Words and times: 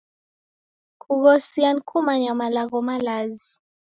Kughosia 1.01 1.73
ni 1.73 1.81
kumanya 1.81 2.35
malagho 2.35 2.81
malazi. 2.81 3.57